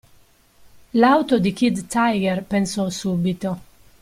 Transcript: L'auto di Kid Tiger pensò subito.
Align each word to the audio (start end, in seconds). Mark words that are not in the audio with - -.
L'auto 0.95 1.37
di 1.37 1.53
Kid 1.53 1.85
Tiger 1.85 2.43
pensò 2.43 2.89
subito. 2.89 3.59